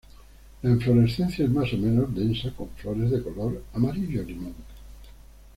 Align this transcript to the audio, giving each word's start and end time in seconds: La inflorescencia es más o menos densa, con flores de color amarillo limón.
La 0.63 0.71
inflorescencia 0.71 1.45
es 1.45 1.51
más 1.51 1.71
o 1.73 1.77
menos 1.77 2.11
densa, 2.15 2.49
con 2.57 2.69
flores 2.69 3.11
de 3.11 3.21
color 3.21 3.61
amarillo 3.75 4.23
limón. 4.23 4.55